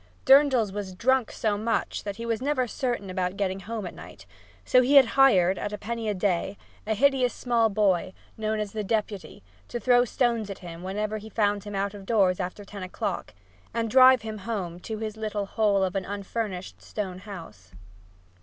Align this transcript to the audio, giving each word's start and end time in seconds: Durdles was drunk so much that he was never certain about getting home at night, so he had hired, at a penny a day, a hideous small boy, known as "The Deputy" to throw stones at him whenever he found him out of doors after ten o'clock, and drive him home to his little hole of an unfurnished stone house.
Durdles 0.25 0.71
was 0.71 0.95
drunk 0.95 1.31
so 1.31 1.59
much 1.59 2.05
that 2.05 2.15
he 2.15 2.25
was 2.25 2.41
never 2.41 2.65
certain 2.65 3.11
about 3.11 3.37
getting 3.37 3.59
home 3.59 3.85
at 3.85 3.93
night, 3.93 4.25
so 4.65 4.81
he 4.81 4.95
had 4.95 5.09
hired, 5.13 5.59
at 5.59 5.71
a 5.73 5.77
penny 5.77 6.09
a 6.09 6.15
day, 6.15 6.57
a 6.87 6.95
hideous 6.95 7.35
small 7.35 7.69
boy, 7.69 8.11
known 8.35 8.59
as 8.59 8.71
"The 8.71 8.83
Deputy" 8.83 9.43
to 9.67 9.79
throw 9.79 10.03
stones 10.03 10.49
at 10.49 10.57
him 10.65 10.81
whenever 10.81 11.19
he 11.19 11.29
found 11.29 11.65
him 11.65 11.75
out 11.75 11.93
of 11.93 12.07
doors 12.07 12.39
after 12.39 12.65
ten 12.65 12.81
o'clock, 12.81 13.35
and 13.75 13.91
drive 13.91 14.23
him 14.23 14.39
home 14.39 14.79
to 14.79 14.97
his 14.97 15.17
little 15.17 15.45
hole 15.45 15.83
of 15.83 15.95
an 15.95 16.05
unfurnished 16.05 16.81
stone 16.81 17.19
house. 17.19 17.71